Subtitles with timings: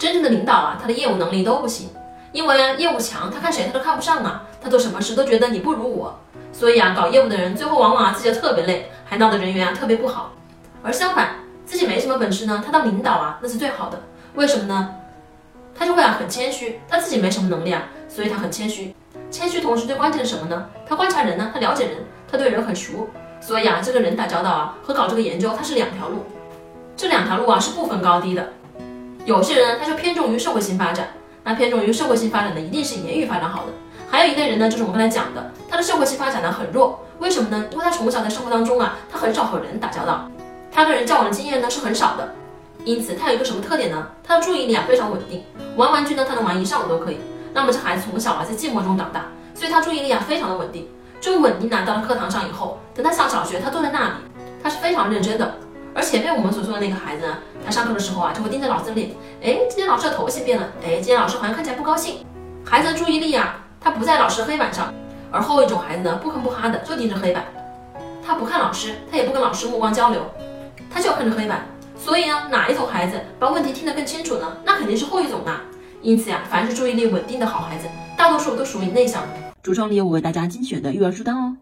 [0.00, 1.90] 真正的领导啊，他的业务能力都不行，
[2.32, 6.18] 因为业务强，他看谁他都看不上啊，他做什么事都觉得你不如我，
[6.54, 10.32] 所以啊搞业务的人最后往往啊自己特别累，还闹得人缘啊特别不好。
[10.82, 11.34] 而相反，
[11.66, 14.00] 自己没什么本事呢，他当领导啊那是最好的，
[14.36, 14.94] 为什么呢？
[15.78, 18.94] 他就会啊很谦虚，他自己没什么能力啊，所以他很谦虚。
[19.30, 20.66] 谦虚同时最关键是什么呢？
[20.88, 23.06] 他观察人呢，他了解人，他对人很熟，
[23.38, 26.24] 所以啊这个人打交道啊和搞这个研究它是两条路，
[26.96, 28.48] 这两条路啊是不分高低的。
[29.24, 31.08] 有些人他就偏重于社会性发展，
[31.44, 33.72] 那偏重于社会性发展的一定是言语发展好的。
[34.10, 37.64] 还有一类人呢，就是我们刚才讲的，他的社会性发展呢很弱，为什么呢？
[37.70, 40.28] 因为他从小在生活当中啊，他很少和人打交道，
[40.72, 42.34] 他跟人交往的经验呢是很少的，
[42.84, 44.08] 因此他有一个什么特点呢？
[44.26, 45.44] 他的注意力啊非常稳定，
[45.76, 47.18] 玩玩具呢他能玩一上午都可以。
[47.52, 50.88] 那么这孩子从小啊在寂寞中长大，所以他注意力啊非常的稳定。
[51.20, 54.14] 这个稳定呢到了课堂上以后，等他上小学，他坐在那里，
[54.62, 55.54] 他是非常认真的。
[55.94, 59.10] 而前面我们所说的那个孩子呢，他上课的时候啊，就会盯着老师的脸，
[59.42, 62.24] 哎，今天老师的头型变了，哎，今天老师好像看起来不高兴。
[62.64, 64.92] 孩子的注意力啊，他不在老师黑板上，
[65.30, 67.44] 而后一种孩子呢，不吭不哈的就盯着黑板，
[68.24, 70.22] 他不看老师，他也不跟老师目光交流，
[70.88, 71.66] 他就看着黑板。
[71.98, 74.56] 所以呢，哪一种孩子把问题听得更清楚呢？
[74.64, 75.60] 那肯定是后一种啊。
[76.02, 77.86] 因此呀，凡是注意力稳定的好孩子，
[78.16, 79.28] 大多数都属于内向的。
[79.62, 81.56] 橱窗里有我为大家精选的育儿书单哦。